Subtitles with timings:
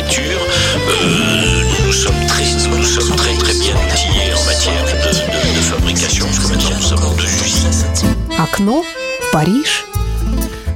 [0.00, 0.40] manufacture.
[0.88, 5.62] Euh, nous sommes très, nous sommes très très bien outillés en matière de, de, de
[5.62, 8.06] fabrication, parce que maintenant nous avons deux usines.
[8.38, 9.84] Окно в Париж.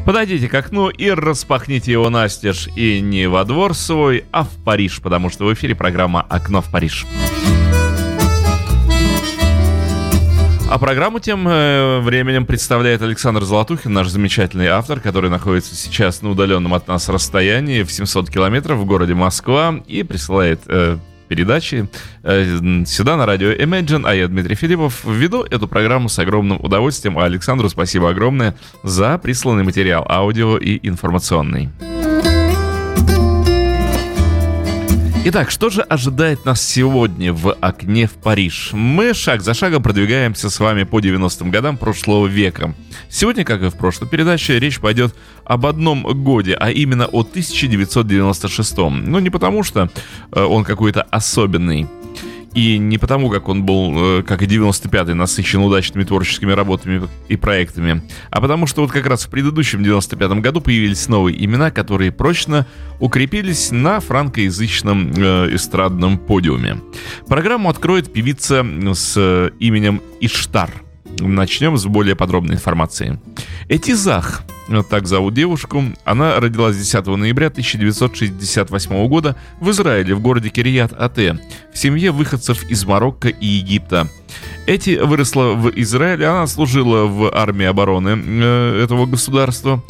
[0.04, 2.68] Подойдите к окну и распахните его настежь.
[2.76, 6.70] И не во двор свой, а в Париж, потому что в эфире программа «Окно в
[6.70, 7.06] Париж».
[10.74, 16.30] А программу тем э, временем представляет Александр Золотухин, наш замечательный автор, который находится сейчас на
[16.30, 20.98] удаленном от нас расстоянии в 700 километров в городе Москва и присылает э,
[21.28, 21.88] передачи
[22.24, 27.20] э, сюда на радио Imagine, а я, Дмитрий Филиппов, веду эту программу с огромным удовольствием.
[27.20, 31.70] А Александру спасибо огромное за присланный материал аудио и информационный.
[35.26, 38.72] Итак, что же ожидает нас сегодня в окне в Париж?
[38.74, 42.74] Мы шаг за шагом продвигаемся с вами по 90-м годам прошлого века.
[43.08, 45.14] Сегодня, как и в прошлой передаче, речь пойдет
[45.46, 48.76] об одном годе, а именно о 1996.
[48.76, 49.88] Ну, не потому что
[50.30, 51.88] э, он какой-то особенный,
[52.54, 57.36] и не потому, как он был, э, как и 95-й, насыщен удачными творческими работами и
[57.36, 62.12] проектами, а потому что вот как раз в предыдущем 95-м году появились новые имена, которые
[62.12, 62.66] прочно
[63.00, 66.80] укрепились на франкоязычном э, эстрадном подиуме.
[67.28, 70.83] Программу откроет певица с э, именем Иштар.
[71.20, 73.18] Начнем с более подробной информации.
[73.68, 74.42] Этизах
[74.90, 75.84] так зовут девушку.
[76.04, 81.38] Она родилась 10 ноября 1968 года в Израиле, в городе Кирият-Ате,
[81.72, 84.08] в семье выходцев из Марокко и Египта.
[84.66, 89.82] Эти выросла в Израиле, она служила в армии обороны э, этого государства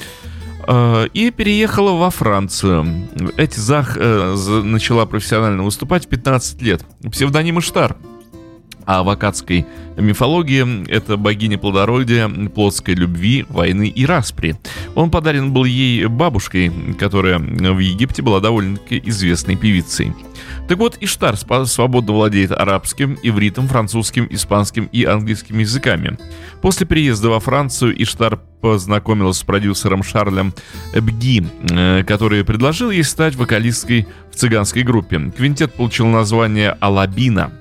[0.67, 3.09] э, и переехала во Францию.
[3.37, 6.85] Эти Зах э, начала профессионально выступать в 15 лет.
[7.11, 7.97] Псевдоним Иштар–
[8.87, 14.57] а в акадской мифологии это богиня плодородия, плотской любви, войны и распри.
[14.95, 20.13] Он подарен был ей бабушкой, которая в Египте была довольно-таки известной певицей.
[20.69, 26.19] Так вот, Иштар свободно владеет арабским, ивритом, французским, испанским и английским языками.
[26.63, 30.55] После переезда во Францию Иштар познакомилась с продюсером Шарлем
[30.95, 35.31] Бги, э, который предложил ей стать вокалисткой в цыганской группе.
[35.37, 37.53] Квинтет получил название «Алабина».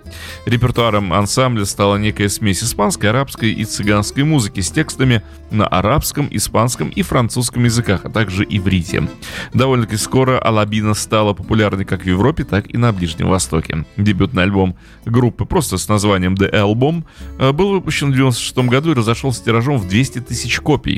[0.46, 6.90] Репертуаром ансамбля стала некая смесь испанской, арабской и цыганской музыки с текстами на арабском, испанском
[6.90, 9.08] и французском языках, а также иврите.
[9.54, 13.86] Довольно-таки скоро Алабина стала популярной как в Европе, так и на Ближнем Востоке.
[13.98, 14.76] Дебютный альбом
[15.06, 17.04] группы просто с названием The Album
[17.40, 20.93] э, был выпущен в 1996 году и разошелся тиражом в 200 тысяч копий.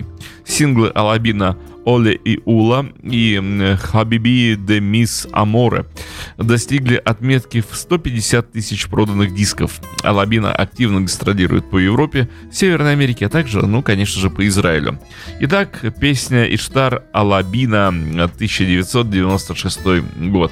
[0.46, 3.40] Синглы Алабина Оле и Ула и
[3.80, 5.86] Хабиби де Мисс Аморе
[6.38, 9.80] достигли отметки в 150 тысяч проданных дисков.
[10.04, 15.00] Алабина активно гастролирует по Европе, Северной Америке, а также, ну, конечно же, по Израилю.
[15.42, 19.80] Итак, песня Иштар Алабина 1996
[20.32, 20.52] год.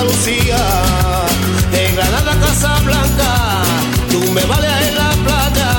[0.00, 0.56] Andalucía,
[1.70, 3.62] de Granada a Casablanca,
[4.10, 5.72] tú me vales en la playa,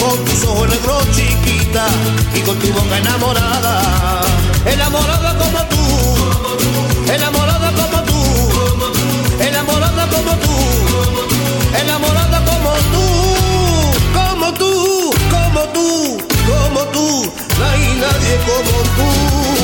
[0.00, 1.86] con tus ojos negros chiquita
[2.34, 4.22] y con tu boca enamorada,
[4.66, 8.22] enamorada como tú, enamorada como tú,
[9.38, 10.56] enamorada como tú,
[11.80, 13.04] enamorada como tú,
[14.18, 19.63] como tú, como tú, como tú, no hay nadie como tú.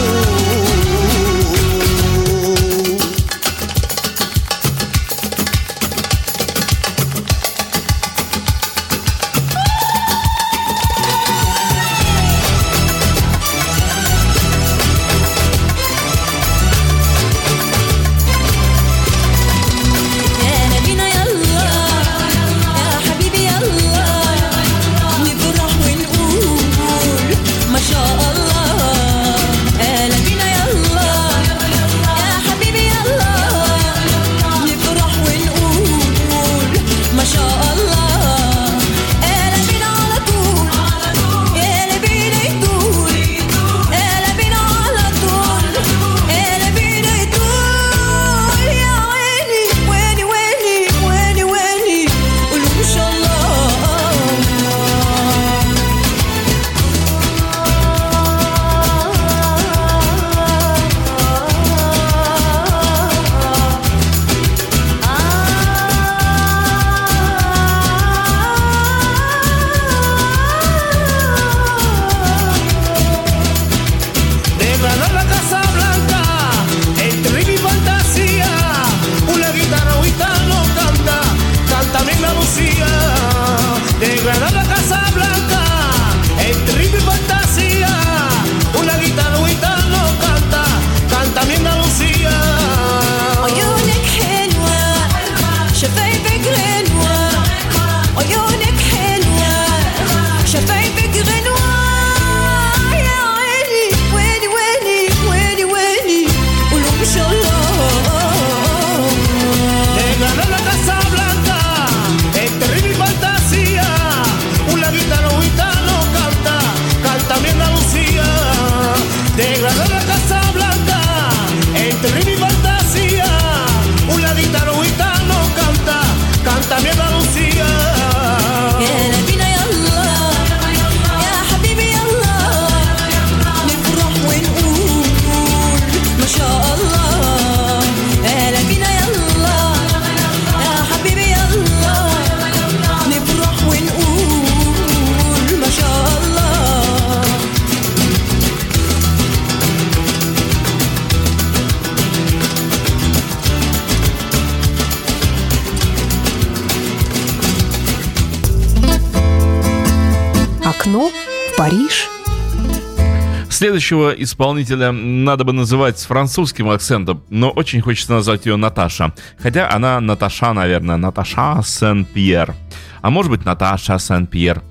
[163.60, 169.12] Следующего исполнителя надо бы называть с французским акцентом, но очень хочется назвать ее Наташа.
[169.38, 172.54] Хотя она Наташа, наверное, Наташа Сен-Пьер
[173.02, 174.62] а может быть Наташа Сан-Пьер.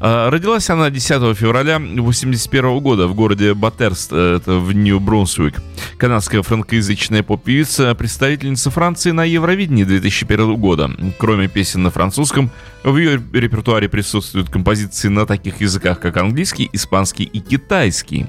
[0.00, 5.62] А, родилась она 10 февраля 1981 года в городе Баттерст, э, это в Нью-Брунсвик.
[5.98, 10.90] Канадская франкоязычная поп-певица, представительница Франции на Евровидении 2001 года.
[11.18, 12.50] Кроме песен на французском,
[12.84, 18.26] в ее репертуаре присутствуют композиции на таких языках, как английский, испанский и китайский.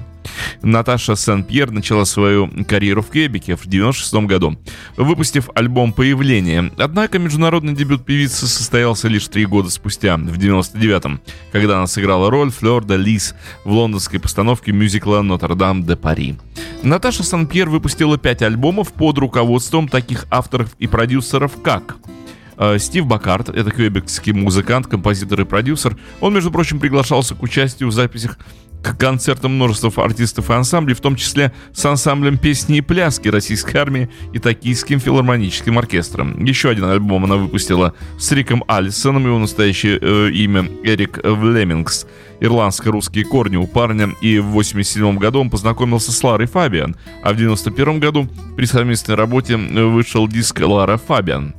[0.62, 4.58] Наташа Сен-Пьер начала свою карьеру в Квебеке в 1996 году,
[4.96, 6.72] выпустив альбом «Появление».
[6.78, 11.13] Однако международный дебют певицы состоялся лишь три года спустя, в 1999
[11.52, 13.34] когда она сыграла роль Флёр де Лис
[13.64, 16.36] в лондонской постановке мюзикла «Нотр-Дам де Пари».
[16.82, 21.96] Наташа Сан-Пьер выпустила пять альбомов под руководством таких авторов и продюсеров, как
[22.58, 25.96] э, Стив Бакарт, это квебекский музыкант, композитор и продюсер.
[26.20, 28.38] Он, между прочим, приглашался к участию в записях
[28.84, 33.78] к концертам множества артистов и ансамблей, в том числе с ансамблем песни и пляски российской
[33.78, 36.44] армии и токийским филармоническим оркестром.
[36.44, 42.06] Еще один альбом она выпустила с Риком Алисоном, его настоящее э, имя Эрик Влемингс.
[42.40, 47.36] Ирландско-русские корни у парня, и в 87 году он познакомился с Ларой Фабиан, а в
[47.36, 51.54] 91 году при совместной работе вышел диск Лара Фабиан.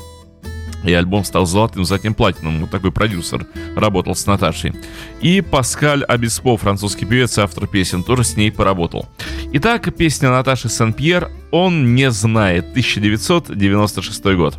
[0.86, 2.62] И альбом стал золотым, затем платиновым.
[2.62, 3.46] Вот такой продюсер
[3.76, 4.74] работал с Наташей.
[5.22, 9.08] И Паскаль Абиспо, французский певец и автор песен, тоже с ней поработал.
[9.54, 14.58] Итак, песня Наташи Сен-Пьер «Он не знает», 1996 год.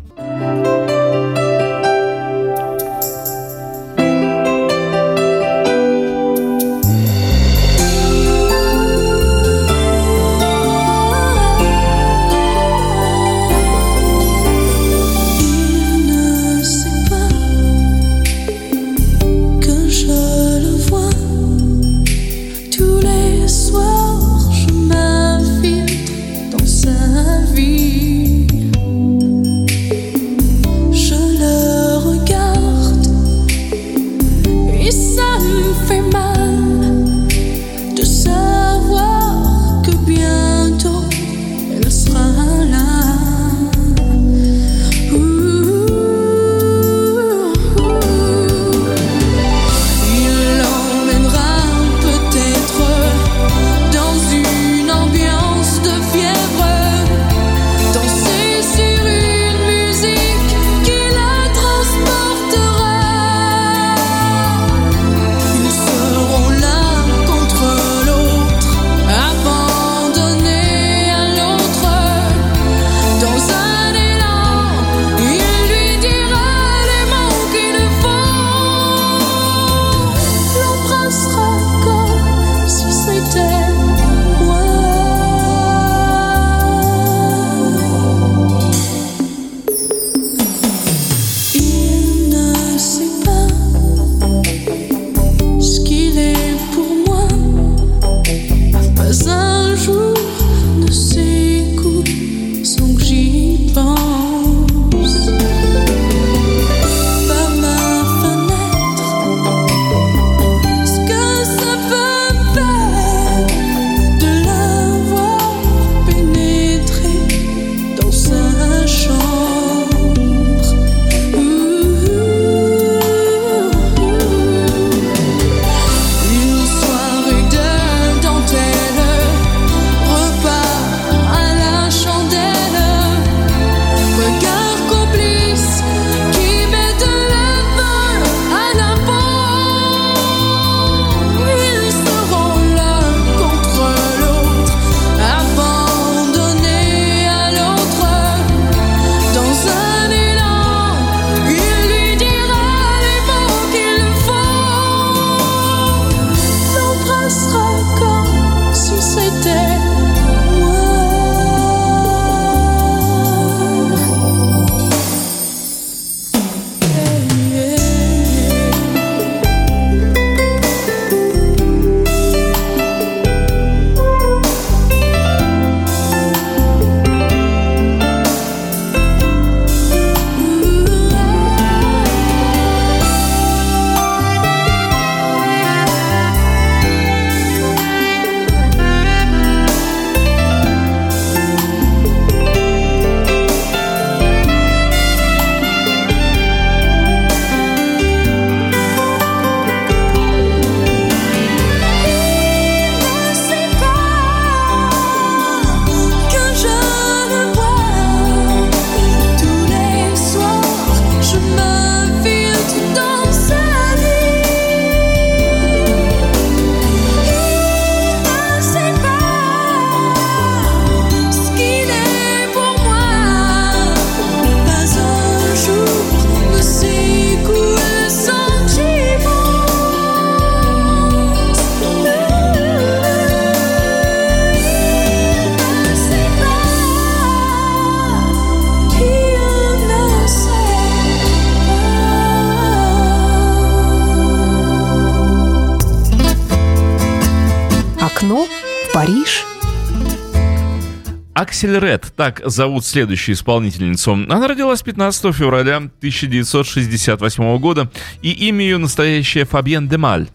[251.57, 254.11] Аксель Ред, так зовут следующую исполнительницу.
[254.11, 257.89] Она родилась 15 февраля 1968 года,
[258.21, 260.27] и имя ее настоящее Фабьен Демаль.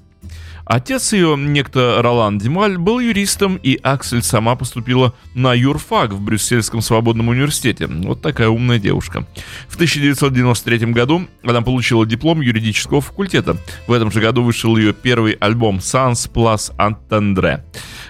[0.64, 6.81] Отец ее, некто Ролан Демаль, был юристом, и Аксель сама поступила на юрфак в Брюссельском
[6.81, 7.87] свободном университете.
[7.87, 9.25] Вот такая умная девушка.
[9.69, 13.57] В 1993 году она получила диплом юридического факультета.
[13.87, 17.62] В этом же году вышел ее первый альбом «Sans Plus Entendre»,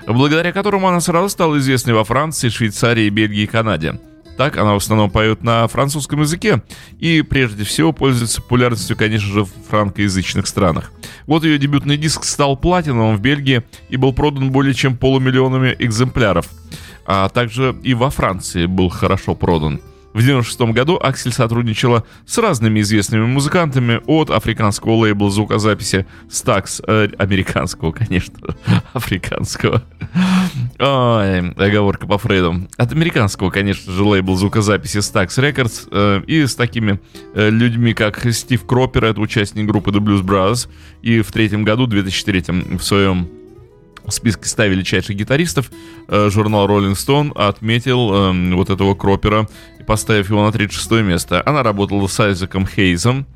[0.07, 3.99] благодаря которому она сразу стала известной во Франции, Швейцарии, Бельгии и Канаде.
[4.37, 6.63] Так, она в основном поет на французском языке
[6.99, 10.91] и прежде всего пользуется популярностью, конечно же, в франкоязычных странах.
[11.27, 16.49] Вот ее дебютный диск стал платиновым в Бельгии и был продан более чем полумиллионами экземпляров.
[17.05, 19.81] А также и во Франции был хорошо продан.
[20.13, 27.09] В 1996 году Аксель сотрудничала с разными известными музыкантами от африканского лейбла звукозаписи Stax, э,
[27.17, 28.35] американского, конечно,
[28.93, 29.83] африканского.
[30.79, 32.69] Ой, оговорка по Фрейду.
[32.77, 37.01] От американского, конечно же, лейбла звукозаписи Stax Records э, и с такими
[37.35, 40.69] э, людьми, как Стив Кропер, это участник группы The Blues Brothers,
[41.01, 43.29] и в третьем году, 2003 в своем
[44.05, 45.71] в списке 100 величайших гитаристов
[46.09, 49.49] э, журнал Rolling Stone отметил э, вот этого Кропера,
[49.87, 51.43] поставив его на 36 место.
[51.45, 53.27] Она работала с Айзеком Хейзом,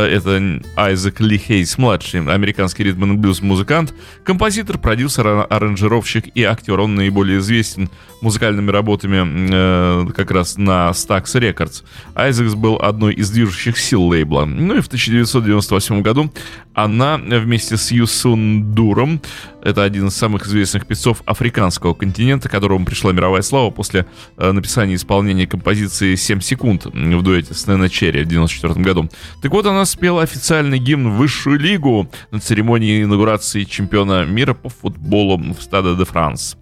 [0.00, 6.80] это Айзек Ли Хейс, младший, американский ритм и блюз музыкант, композитор, продюсер, аранжировщик и актер.
[6.80, 7.88] Он наиболее известен
[8.20, 9.22] музыкальными работами
[9.52, 11.84] э, как раз на Stax Records.
[12.14, 14.44] Айзекс был одной из движущих сил лейбла.
[14.46, 16.32] Ну и в 1998 году
[16.74, 19.20] она вместе с Юсун Дуром
[19.64, 24.92] это один из самых известных певцов африканского континента, которому пришла мировая слава после э, написания
[24.92, 29.08] и исполнения композиции «7 секунд» в дуэте с Нэна Черри в 94 году.
[29.40, 35.38] Так вот, она спела официальный гимн Высшую лигу на церемонии инаугурации чемпиона мира по футболу
[35.38, 36.56] в Стаде де Франс.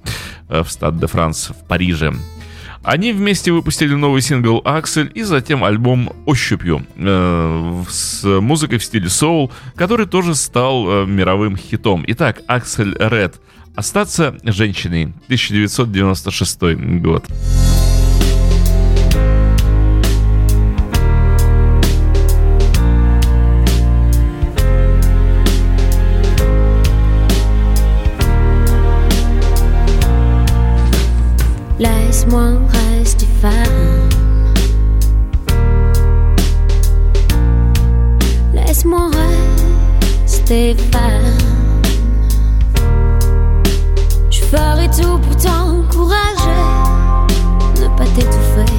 [0.48, 2.12] Э, в Стад де Франс в Париже.
[2.82, 9.08] Они вместе выпустили новый сингл «Аксель» и затем альбом «Ощупью» э, с музыкой в стиле
[9.08, 12.04] соул, который тоже стал э, мировым хитом.
[12.08, 13.40] Итак, «Аксель Ред»
[13.76, 17.24] «Остаться женщиной» 1996 год.
[32.22, 32.52] Laisse-moi
[32.94, 34.08] rester femme.
[38.54, 39.10] Laisse-moi
[40.22, 41.36] rester femme.
[44.30, 46.62] Je ferai tout pour t'encourager,
[47.80, 48.72] ne pas t'étouffer.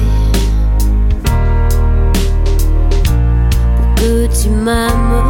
[3.76, 5.22] Pour que tu m'aimes.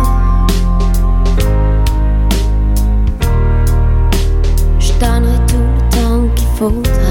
[4.79, 7.04] Je donnerai tout le temps qu'il faudra.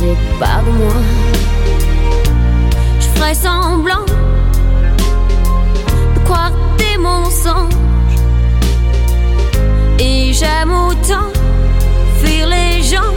[0.00, 0.94] Sépare de moi,
[3.00, 4.06] je ferais semblant
[6.24, 8.16] croire des mensonges.
[9.98, 11.28] Et j'aime autant
[12.18, 13.12] fuir les gens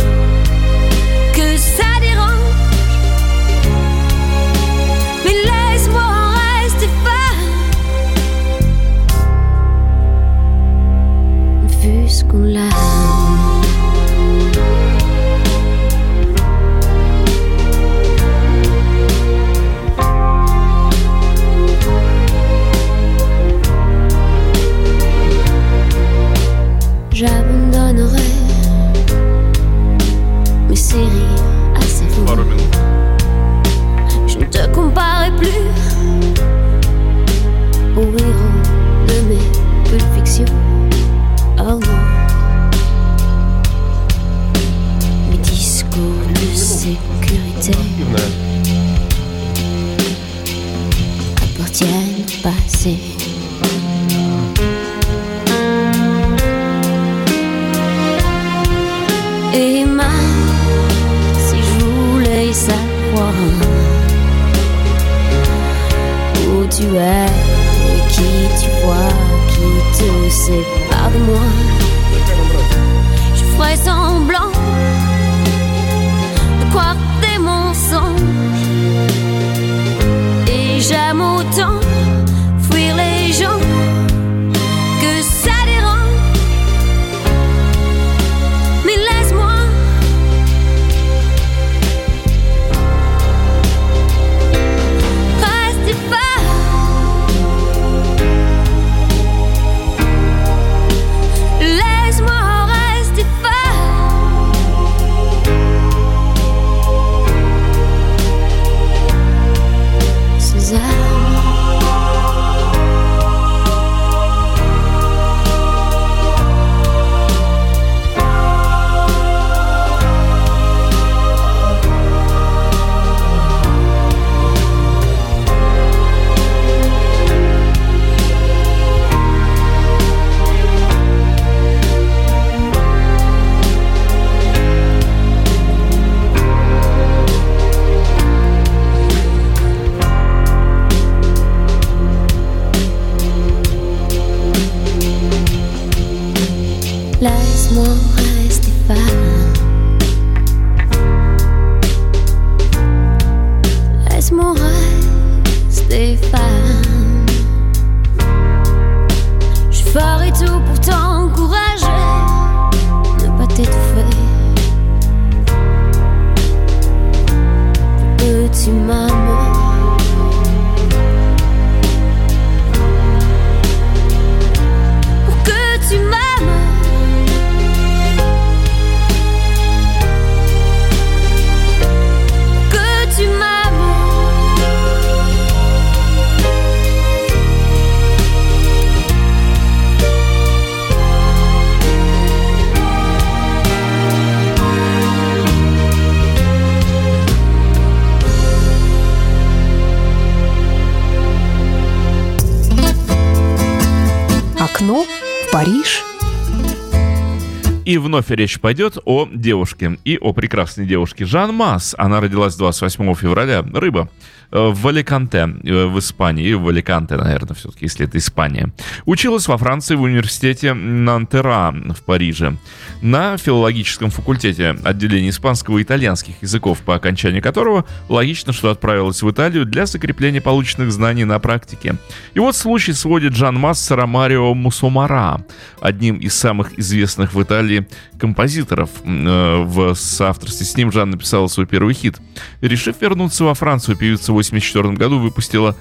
[208.03, 211.25] вновь речь пойдет о девушке и о прекрасной девушке.
[211.25, 211.95] Жан Масс.
[211.97, 214.09] Она родилась 28 февраля, рыба,
[214.53, 218.71] в Аликанте, э, в Испании, в Аликанте, наверное, все-таки, если это Испания.
[219.05, 222.55] Училась во Франции в университете Нантера в Париже.
[223.01, 229.31] На филологическом факультете отделения испанского и итальянских языков, по окончании которого логично, что отправилась в
[229.31, 231.95] Италию для закрепления полученных знаний на практике.
[232.35, 235.43] И вот случай сводит Жан Масс с Ромарио Мусомара,
[235.81, 237.87] одним из самых известных в Италии
[238.19, 238.89] композиторов.
[239.03, 242.19] Э, В соавторстве с ним Жан написала свой первый хит.
[242.61, 245.75] Решив вернуться во Францию, певица 1984 году выпустила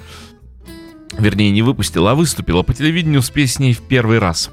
[1.17, 4.51] вернее, не выпустила, а выступила по телевидению с песней в первый раз.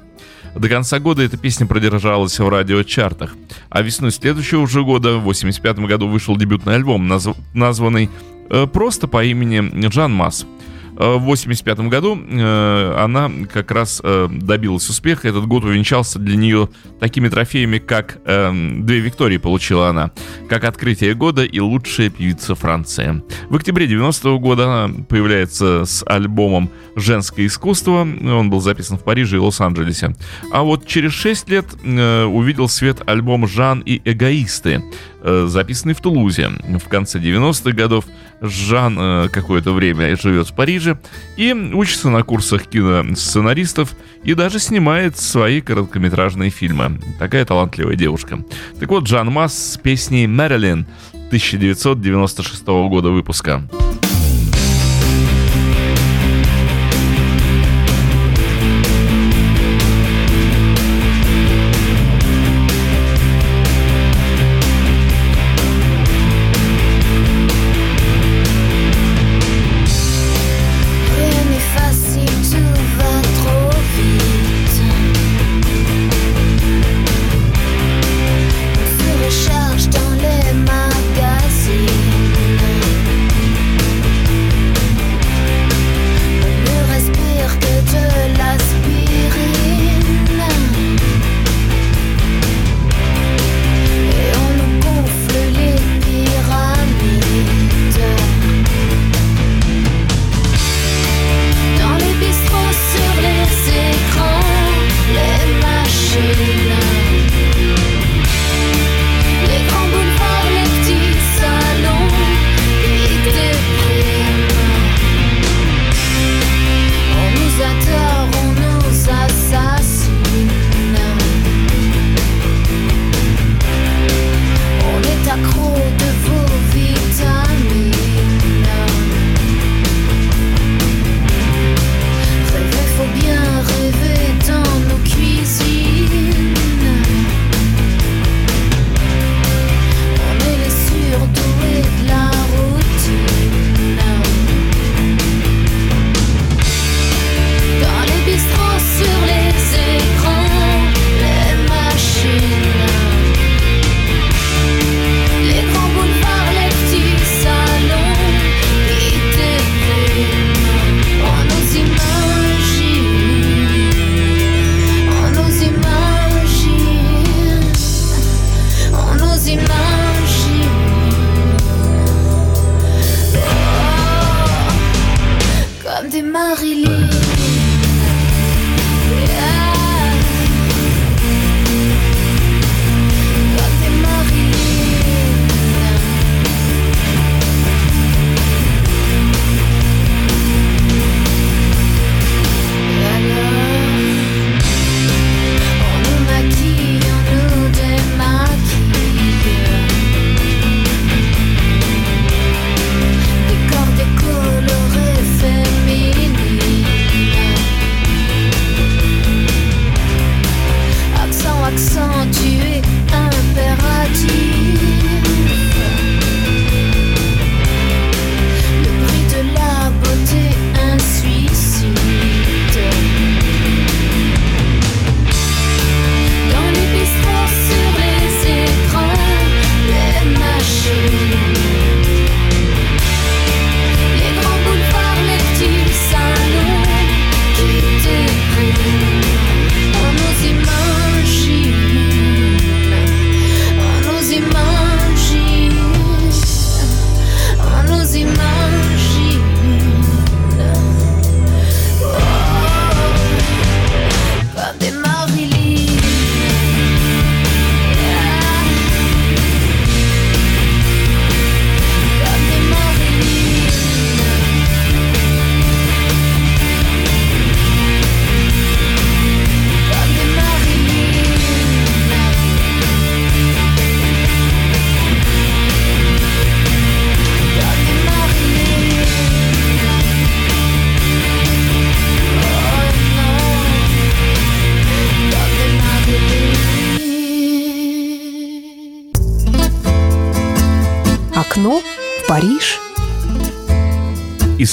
[0.55, 3.35] До конца года эта песня продержалась в радиочартах.
[3.69, 8.09] А весной следующего же года, в 1985 году, вышел дебютный альбом, назв- названный
[8.49, 10.45] э, просто по имени Джан Масс.
[11.01, 15.27] Э, В 1985 году э, она как раз э, добилась успеха.
[15.27, 20.11] Этот год увенчался для нее такими трофеями, как э, две Виктории получила она,
[20.47, 23.23] как открытие года и лучшая певица Франции.
[23.49, 28.01] В октябре 90 года она появляется с альбомом «Женское искусство».
[28.01, 30.15] Он был записан в Париже и Лос-Анджелесе.
[30.51, 34.83] А вот через 6 лет увидел свет альбом «Жан и эгоисты»,
[35.21, 36.49] записанный в Тулузе.
[36.49, 38.05] В конце 90-х годов
[38.41, 40.97] Жан э, какое-то время живет в Париже
[41.37, 46.99] и учится на курсах киносценаристов и даже снимает свои короткометражные фильмы.
[47.19, 48.43] Такая талантливая девушка.
[48.79, 50.87] Так вот, Жан Масс с песней «Мэрилин»
[51.29, 53.63] 1996 года выпуска.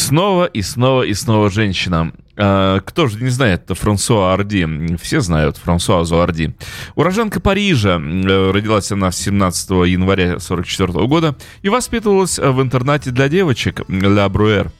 [0.08, 2.12] Снова, и снова, и снова женщина.
[2.36, 4.66] А, кто же не знает Франсуа Арди?
[5.02, 6.54] Все знают Франсуазу Арди.
[6.94, 8.00] Уроженка Парижа.
[8.00, 14.70] Э, родилась она 17 января 44 года и воспитывалась в интернате для девочек «Ля Бруэр».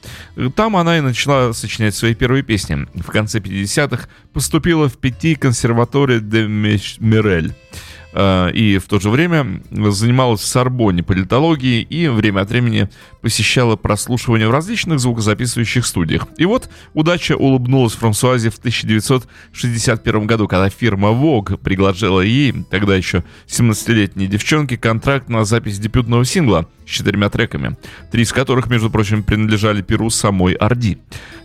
[0.55, 2.87] Там она и начала сочинять свои первые песни.
[2.95, 7.51] В конце 50-х поступила в пяти консерватории де Мирель.
[7.51, 12.89] Э, и в то же время занималась в Сорбоне политологией и время от времени
[13.21, 16.25] посещала прослушивание в различных звукозаписывающих студиях.
[16.37, 23.23] И вот удача улыбнулась Франсуазе в 1961 году, когда фирма Vogue предложила ей, тогда еще
[23.47, 27.77] 17-летней девчонке, контракт на запись дебютного сингла с четырьмя треками,
[28.11, 30.97] три из которых, между прочим, принадлежали перу самой Орди.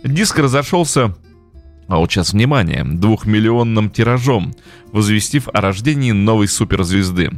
[0.03, 1.15] Диск разошелся
[1.87, 4.53] а вот сейчас внимание, двухмиллионным тиражом,
[4.91, 7.31] возвестив о рождении новой суперзвезды.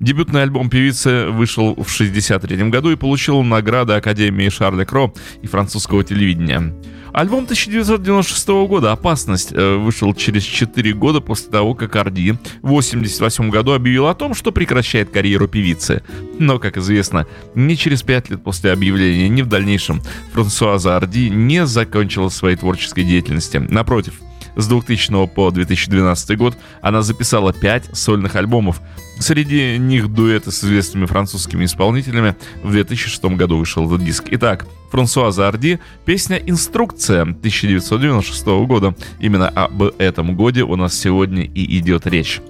[0.00, 5.12] Дебютный альбом певицы вышел в 1963 году и получил награды Академии Шарля Кро
[5.42, 6.74] и французского телевидения.
[7.14, 13.50] Альбом 1996 года «Опасность» э, вышел через 4 года после того, как Арди в 1988
[13.50, 16.02] году объявил о том, что прекращает карьеру певицы.
[16.40, 21.64] Но, как известно, ни через 5 лет после объявления, ни в дальнейшем Франсуаза Арди не
[21.66, 23.58] закончила своей творческой деятельности.
[23.58, 24.14] Напротив,
[24.56, 28.80] с 2000 по 2012 год она записала 5 сольных альбомов.
[29.18, 32.36] Среди них дуэты с известными французскими исполнителями.
[32.62, 34.24] В 2006 году вышел этот диск.
[34.30, 38.94] Итак, Франсуаза Арди, песня «Инструкция» 1996 года.
[39.20, 42.40] Именно об этом годе у нас сегодня и идет речь.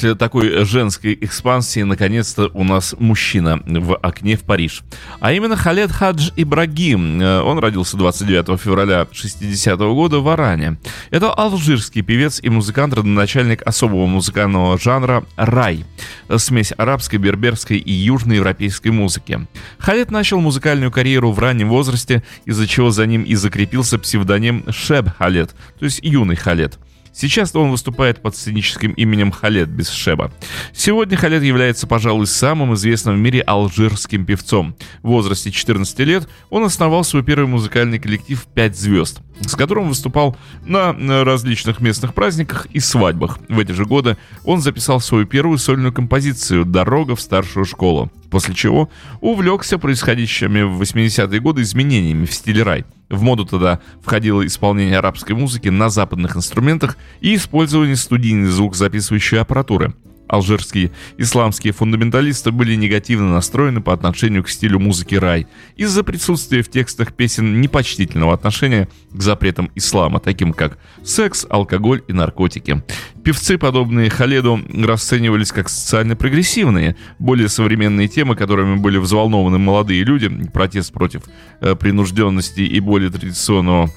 [0.00, 4.80] После такой женской экспансии наконец-то у нас мужчина в окне в Париж.
[5.20, 7.20] А именно Халед Хадж Ибрагим.
[7.20, 10.78] Э, он родился 29 февраля 60 -го года в Аране.
[11.10, 15.84] Это алжирский певец и музыкант, родоначальник особого музыкального жанра «рай».
[16.34, 19.46] Смесь арабской, берберской и южноевропейской музыки.
[19.78, 25.10] Халед начал музыкальную карьеру в раннем возрасте, из-за чего за ним и закрепился псевдоним Шеб
[25.18, 26.78] Халед, то есть юный Халед.
[27.12, 30.32] Сейчас он выступает под сценическим именем Халет без Шеба.
[30.72, 34.76] Сегодня Халет является, пожалуй, самым известным в мире алжирским певцом.
[35.02, 40.36] В возрасте 14 лет он основал свой первый музыкальный коллектив «Пять звезд», с которым выступал
[40.64, 40.92] на
[41.24, 43.38] различных местных праздниках и свадьбах.
[43.48, 48.54] В эти же годы он записал свою первую сольную композицию «Дорога в старшую школу», после
[48.54, 54.98] чего увлекся происходящими в 80-е годы изменениями в стиле рай– в моду тогда входило исполнение
[54.98, 59.94] арабской музыки на западных инструментах и использование студийной звукозаписывающей аппаратуры–
[60.30, 66.70] алжирские исламские фундаменталисты были негативно настроены по отношению к стилю музыки рай из-за присутствия в
[66.70, 72.82] текстах песен непочтительного отношения к запретам ислама, таким как секс, алкоголь и наркотики.
[73.24, 80.28] Певцы, подобные Халеду, расценивались как социально прогрессивные, более современные темы, которыми были взволнованы молодые люди,
[80.52, 81.22] протест против
[81.60, 83.90] э, принужденности и более традиционного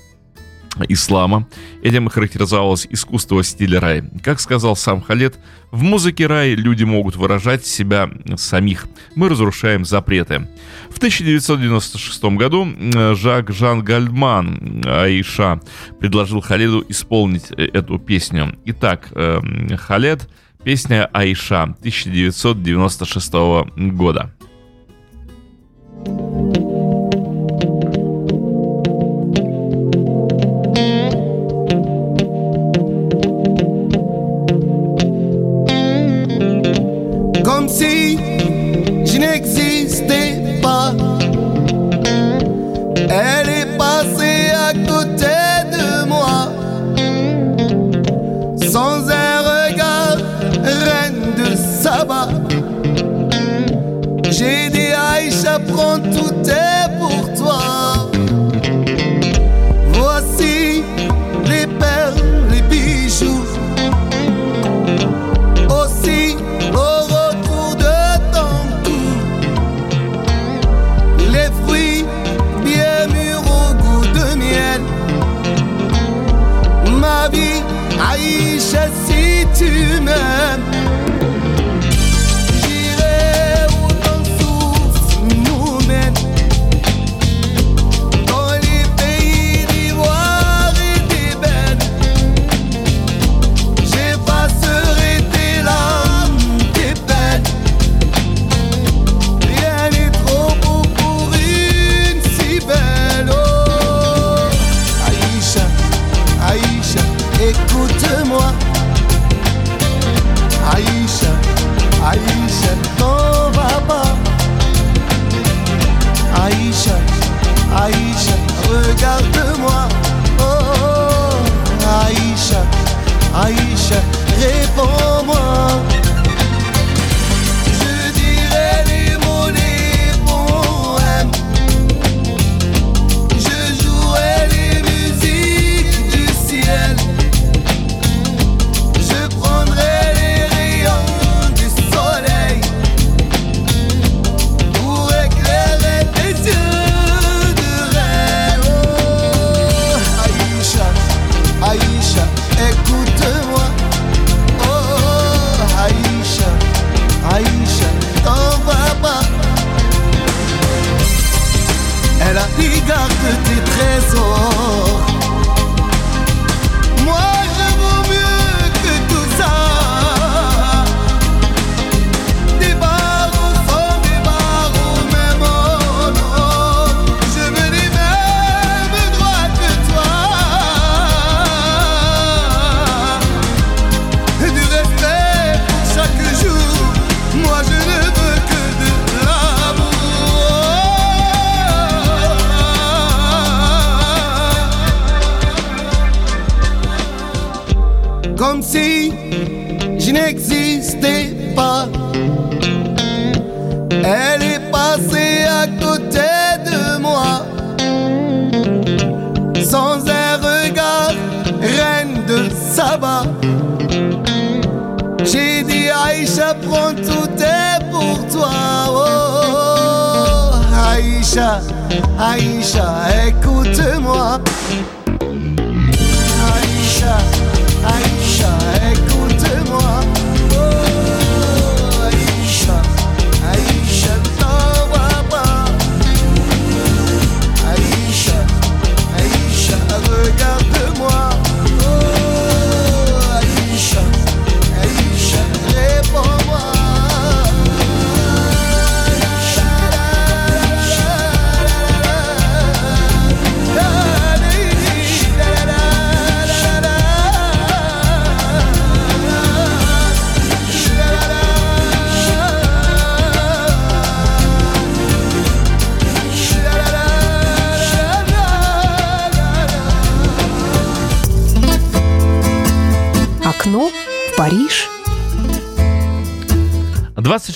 [0.88, 1.48] ислама.
[1.82, 4.04] Этим характеризовалось искусство стиля рай.
[4.24, 5.40] Как сказал сам Халет,
[5.72, 8.86] в музыке рай люди могут выражать себя самих.
[9.16, 10.48] Мы разрушаем запреты.
[10.90, 12.68] В 1996 году
[13.16, 15.60] Жак Жан Гальдман Аиша
[16.00, 18.58] предложил Халеду исполнить э, эту песню.
[18.66, 19.40] Итак, э,
[19.78, 20.30] Халед,
[20.64, 23.34] песня Аиша 1996
[23.94, 24.34] года.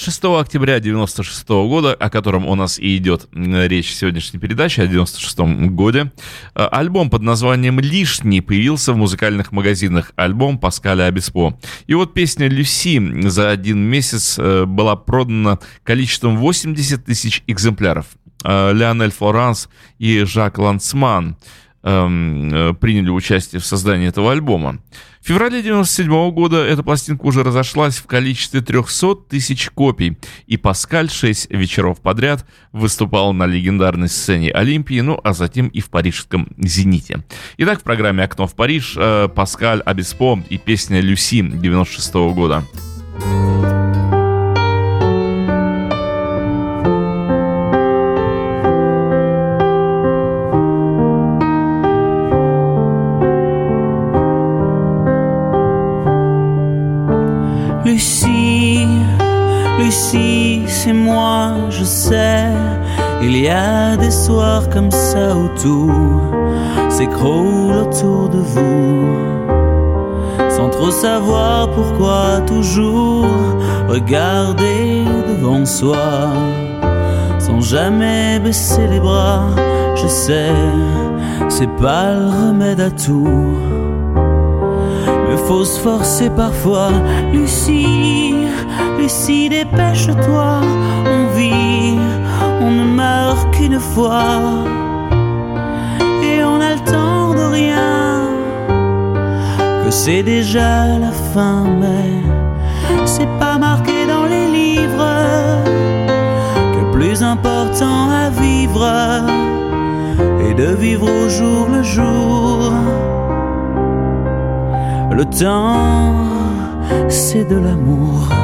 [0.07, 4.83] 26 октября 96 года, о котором у нас и идет м, речь в сегодняшней передаче,
[4.83, 5.39] о 96
[5.71, 6.13] годе,
[6.55, 10.13] э, альбом под названием «Лишний» появился в музыкальных магазинах.
[10.15, 11.59] Альбом Паскаля Абиспо.
[11.87, 18.05] И вот песня «Люси» за один месяц э, была продана количеством 80 тысяч экземпляров.
[18.45, 19.67] Э, Леонель Флоранс
[19.99, 21.35] и Жак Лансман
[21.88, 24.79] эм, э, приняли участие в создании этого альбома.
[25.21, 31.09] В феврале 97 года эта пластинка уже разошлась в количестве 300 тысяч копий, и Паскаль
[31.09, 37.23] 6 вечеров подряд выступал на легендарной сцене Олимпии, ну а затем и в парижском «Зените».
[37.57, 42.63] Итак, в программе «Окно в Париж» э, Паскаль Абиспо и песня «Люси» 96 года.
[60.88, 62.45] C'est moi, je sais.
[63.21, 65.91] Il y a des soirs comme ça où tout
[66.88, 69.05] s'écroule autour de vous.
[70.49, 73.25] Sans trop savoir pourquoi toujours
[73.89, 76.31] regarder devant soi.
[77.38, 79.43] Sans jamais baisser les bras,
[79.95, 80.55] je sais,
[81.49, 83.57] c'est pas le remède à tout.
[85.27, 86.91] Mais faut se forcer parfois.
[87.33, 88.26] Lucie,
[88.97, 90.61] Lucie, dépêche-toi.
[91.05, 91.97] On vit,
[92.61, 94.39] on ne meurt qu'une fois.
[96.23, 98.21] Et on a le temps de rien.
[99.83, 102.09] Que c'est déjà la fin, mais
[103.05, 105.15] c'est pas marqué dans les livres.
[106.73, 108.85] Que plus important à vivre
[110.49, 112.71] est de vivre au jour le jour.
[115.11, 116.15] Le temps,
[117.07, 118.36] c'est de l'amour.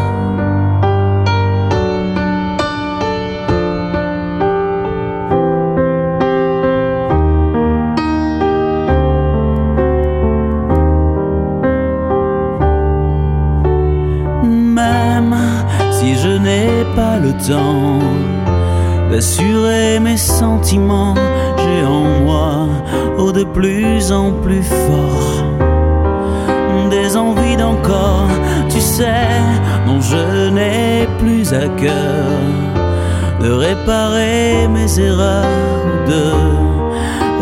[17.14, 18.00] Pas le temps
[19.12, 21.14] d'assurer mes sentiments,
[21.58, 22.68] j'ai en moi,
[23.18, 25.44] oh de plus en plus fort.
[26.90, 28.30] Des envies d'encore,
[28.70, 29.32] tu sais,
[29.88, 32.40] dont je n'ai plus à cœur.
[33.42, 36.24] De réparer mes erreurs, de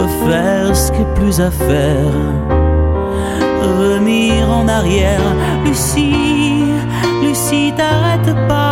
[0.02, 2.16] refaire ce qui est plus à faire,
[3.62, 5.28] revenir en arrière.
[5.66, 6.66] Lucie,
[7.22, 8.71] Lucie, t'arrête pas,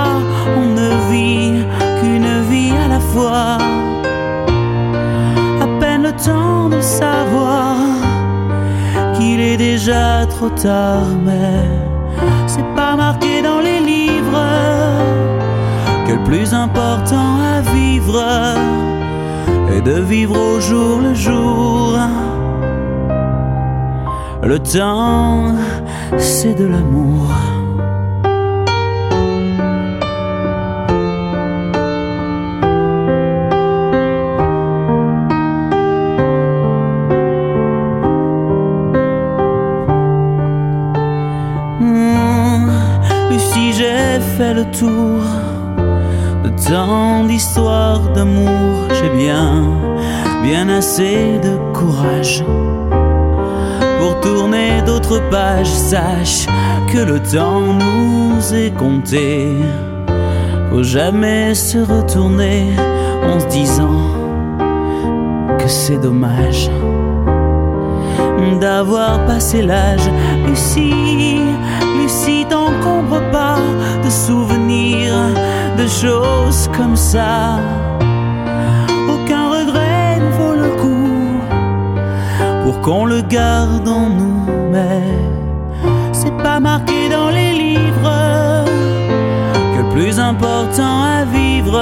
[2.00, 3.58] qu'une vie à la fois.
[5.64, 7.76] À peine le temps de savoir
[9.16, 11.64] qu'il est déjà trop tard, mais
[12.48, 14.48] c'est pas marqué dans les livres
[16.06, 18.24] que le plus important à vivre
[19.76, 21.98] est de vivre au jour le jour.
[24.44, 25.54] Le temps,
[26.18, 27.28] c'est de l'amour.
[44.40, 45.22] Le tour
[46.44, 48.88] de tant d'histoires d'amour.
[48.94, 49.66] J'ai bien,
[50.44, 52.44] bien assez de courage
[54.00, 55.68] pour tourner d'autres pages.
[55.68, 56.48] Sache
[56.92, 59.50] que le temps nous est compté.
[60.72, 62.68] Faut jamais se retourner
[63.24, 64.02] en se disant
[65.58, 66.70] que c'est dommage
[68.62, 70.10] d'avoir passé l'âge.
[70.46, 71.42] Lucie,
[71.98, 72.99] Lucie, pas,
[75.78, 77.60] de choses comme ça.
[79.14, 81.40] Aucun regret ne vaut le coup
[82.64, 85.04] pour qu'on le garde en nous, mais
[86.12, 88.66] c'est pas marqué dans les livres
[89.74, 91.80] que le plus important à vivre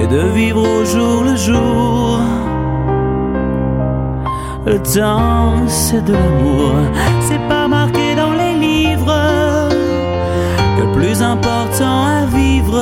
[0.00, 2.18] est de vivre au jour le jour.
[4.66, 6.72] Le temps, c'est de l'amour,
[7.22, 7.97] c'est pas marqué
[11.17, 12.79] plus important à vivre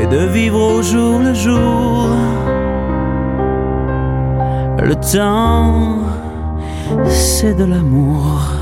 [0.00, 2.08] est de vivre au jour le jour.
[4.82, 5.98] Le temps,
[7.06, 8.52] c'est de l'amour.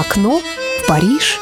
[0.00, 1.38] Окно в Париж.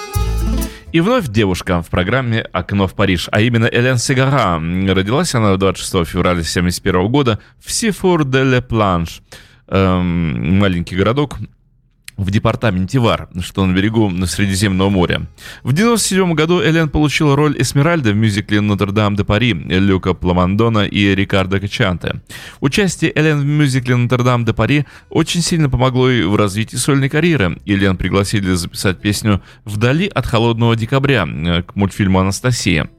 [0.92, 4.60] И вновь девушка в программе «Окно в Париж», а именно Элен Сигара.
[4.60, 9.22] Родилась она 26 февраля 1971 года в Сис-Фур-ле-Плаж,
[9.68, 11.38] эм, маленький городок
[12.18, 15.28] в департаменте Вар, что на берегу Средиземного моря.
[15.64, 21.16] В 1997 году Элен получила роль Эсмеральды в мюзикле «Нотр-Дам де Пари» Люка Пламондона и
[21.16, 22.22] Рикардо Коччанте.
[22.60, 27.60] Участие Элен в мюзикле «Нотр-Дам де Пари» очень сильно помогло ей в развитии сольной карьеры.
[27.66, 32.90] Элен пригласили записать песню «Вдали от холодного декабря» к мультфильму «Анастасия».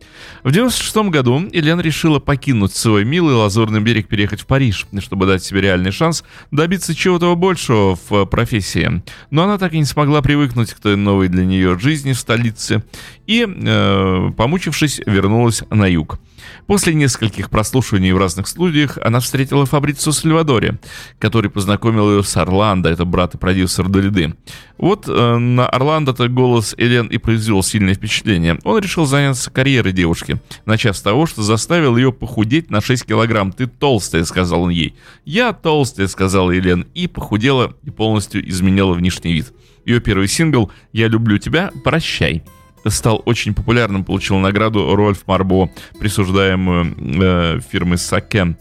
[0.43, 5.45] В 1996 году Элен решила покинуть свой милый лазурный берег, переехать в Париж, чтобы дать
[5.45, 9.03] себе реальный шанс добиться чего-то большего в профессии.
[9.31, 12.83] Но она так и не смогла привыкнуть к той новой для нее жизни в столице
[13.27, 16.19] и, э, помучившись, вернулась на юг.
[16.67, 20.79] После нескольких прослушиваний в разных студиях она встретила Фабрицу Сальвадоре,
[21.19, 24.35] который познакомил ее с Орландо, это брат и продюсер Долиды.
[24.79, 28.59] Вот э, на Орландо-то голос Элен и произвел сильное впечатление.
[28.65, 33.53] Он решил заняться карьерой девушки, начав с того, что заставил ее похудеть на 6 килограмм.
[33.53, 34.95] «Ты толстая»,— сказал он ей.
[35.25, 39.53] «Я толстая»,— сказала Элен, и похудела и полностью изменила внешний вид.
[39.85, 42.43] Ее первый сингл «Я люблю тебя, прощай»
[42.87, 48.57] стал очень популярным, получил награду Рольф Марбо, присуждаемую э, фирмой Сакен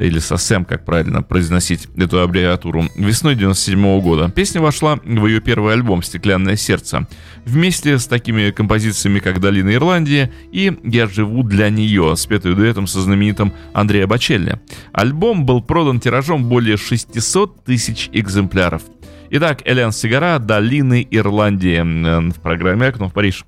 [0.00, 4.30] или Сосем, как правильно произносить эту аббревиатуру, весной 97 года.
[4.30, 7.06] Песня вошла в ее первый альбом «Стеклянное сердце».
[7.44, 13.00] Вместе с такими композициями, как «Долина Ирландии» и «Я живу для нее», спетую дуэтом со
[13.00, 14.60] знаменитым Андреа Бачелли.
[14.92, 18.82] Альбом был продан тиражом более 600 тысяч экземпляров.
[19.30, 23.44] Итак, Элен Сигара «Долины Ирландии» в программе «Окно в Париж».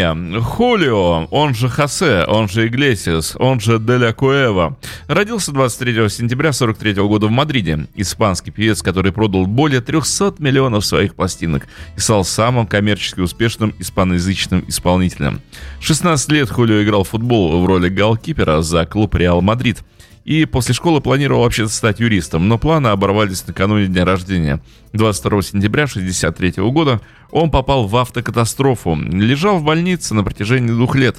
[0.00, 0.40] Окне?
[0.40, 4.76] Хулио, он же Хосе, он же Иглесиас, он же де ла Куэва.
[5.08, 7.86] Родился 23 сентября 43 года в Мадриде.
[7.94, 14.64] Испанский певец, который продал более 300 миллионов своих пластинок и стал самым коммерчески успешным испаноязычным
[14.68, 15.40] исполнителем.
[15.80, 19.78] 16 лет Хулио играл в футбол в роли голкипера за клуб Реал Мадрид–
[20.24, 24.60] и после школы планировал вообще стать юристом, но планы оборвались накануне дня рождения.
[24.92, 27.00] 22 сентября 1963 года
[27.30, 31.16] он попал в автокатастрофу, лежал в больнице на протяжении двух лет.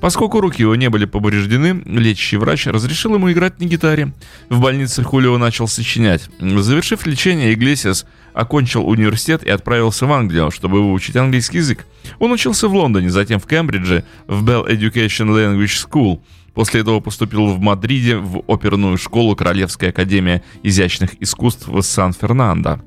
[0.00, 4.12] Поскольку руки его не были повреждены, лечащий врач разрешил ему играть на гитаре.
[4.48, 6.28] В больнице Хулио начал сочинять.
[6.40, 11.86] Завершив лечение, Иглесиас окончил университет и отправился в Англию, чтобы выучить английский язык.
[12.18, 16.20] Он учился в Лондоне, затем в Кембридже, в Bell Education Language School–
[16.54, 22.80] После этого поступил в Мадриде в оперную школу Королевской академии изящных искусств в Сан-Фернандо.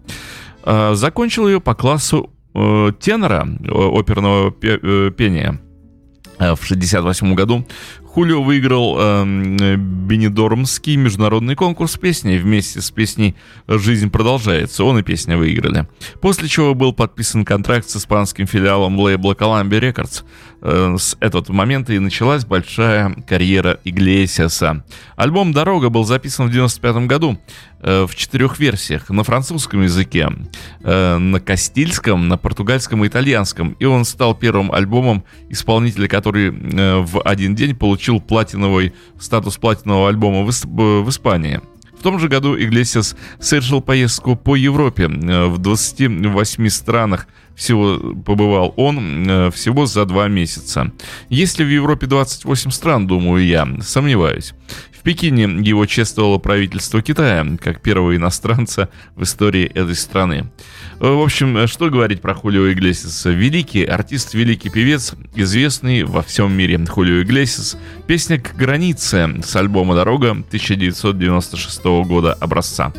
[0.64, 5.60] Э, закончил ее по классу э, тенора э, оперного пения.
[6.38, 7.66] В 1968 году
[8.16, 13.36] Хулио выиграл э, Бенедормский международный конкурс песни вместе с песней
[13.68, 14.86] «Жизнь продолжается».
[14.86, 15.86] Он и песня выиграли.
[16.22, 20.24] После чего был подписан контракт с испанским филиалом лейбла Columbia Records.
[20.62, 24.86] Э, с этого момента и началась большая карьера Иглесиаса.
[25.18, 27.38] Альбом «Дорога» был записан в 1995 году
[27.82, 29.10] в четырех версиях.
[29.10, 30.30] На французском языке,
[30.82, 33.76] э, на кастильском, на португальском и итальянском.
[33.80, 40.10] И он стал первым альбомом исполнителя, который э, в один день получил платиновый статус платинового
[40.10, 41.62] альбома в, Испании.
[41.98, 45.06] В том же году Иглесиас совершил поездку по Европе.
[45.06, 50.92] Э, в 28 странах всего побывал он э, всего за два месяца.
[51.30, 54.54] Если в Европе 28 стран, думаю я, сомневаюсь.
[55.06, 60.50] Пекине его чествовало правительство Китая, как первого иностранца в истории этой страны.
[61.00, 63.30] В общем, что говорить про Хулио Иглесиса?
[63.30, 66.84] Великий артист, великий певец, известный во всем мире.
[66.88, 67.78] Хулио Иглесис.
[68.08, 72.92] Песня «К границе» с альбома «Дорога» 1996 года образца.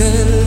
[0.00, 0.39] كل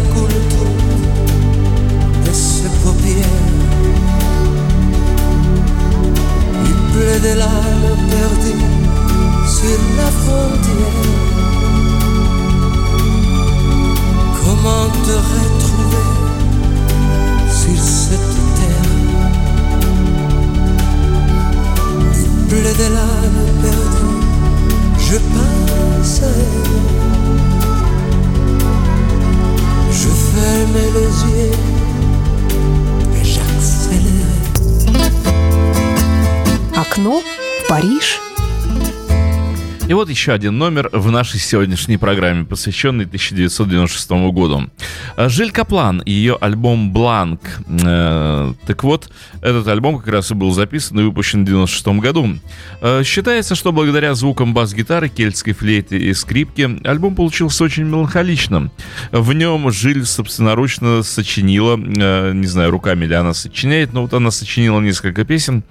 [40.23, 44.69] еще один номер в нашей сегодняшней программе, посвященный 1996 году.
[45.17, 47.41] А, Жиль Каплан и ее альбом «Бланк».
[47.67, 49.11] Э, Так вот,
[49.41, 52.39] этот альбом как раз и был записан и выпущен в 1996 году.
[52.79, 58.71] Э, Считается, что благодаря звукам бас-гитары, кельтской флейты и скрипки альбом получился очень меланхоличным.
[59.11, 64.31] В нем Жиль собственноручно сочинила, э, не знаю, руками ли она сочиняет, но вот она
[64.31, 65.65] сочинила несколько песен.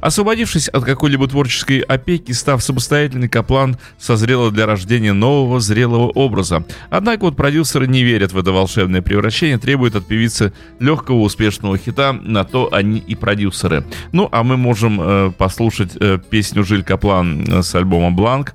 [0.00, 6.64] Освободившись от какой-либо творческой опеки, став самостоятельной, Каплан созрела для рождения нового зрелого образа.
[6.90, 12.12] Однако вот продюсеры не верят в это волшебное превращение, требуют от певицы легкого успешного хита,
[12.12, 13.84] на то они и продюсеры.
[14.12, 18.54] Ну, а мы можем э, послушать э, песню Жиль Каплан с альбома «Бланк»,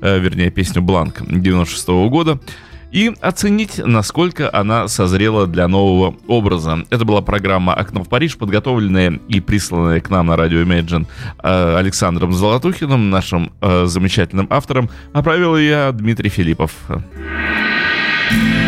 [0.00, 2.38] э, вернее, песню «Бланк» 96 года,
[2.94, 6.84] и оценить, насколько она созрела для нового образа.
[6.90, 11.06] Это была программа «Окно в Париж», подготовленная и присланная к нам на радио Imagine
[11.42, 16.70] э, Александром Золотухиным, нашим э, замечательным автором, а провел я Дмитрий Филиппов.
[18.30, 18.63] Et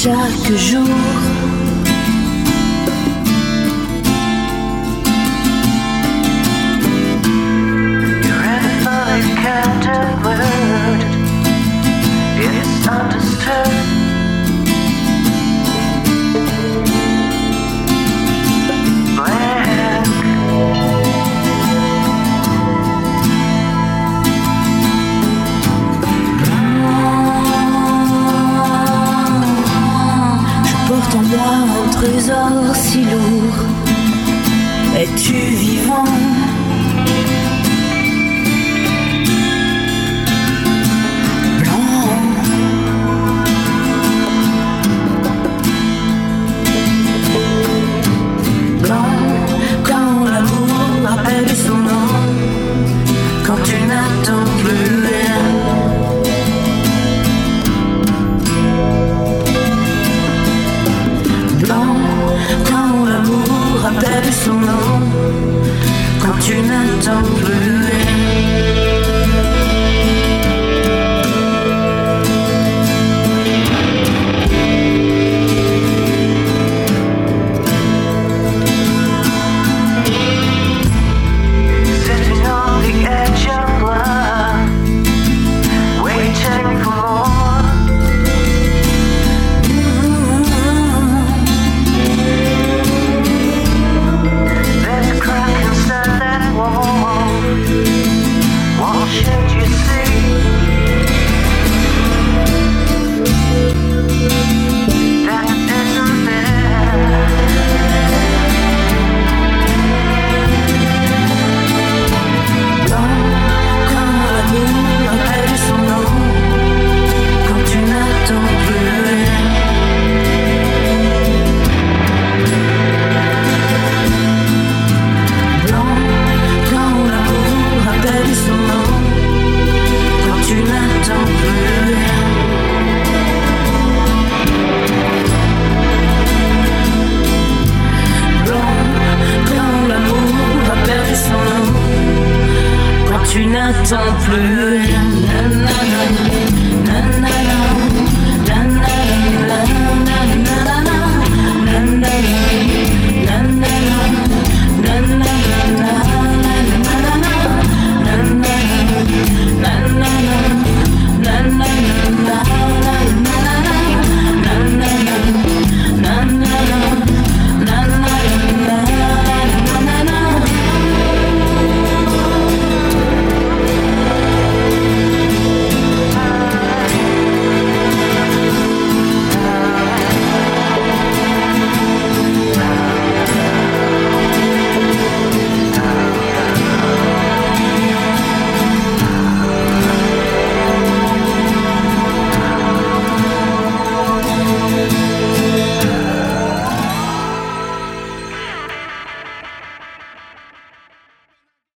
[0.00, 1.27] chaque jour.